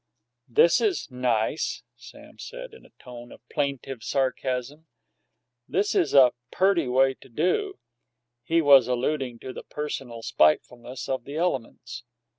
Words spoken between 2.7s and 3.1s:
in a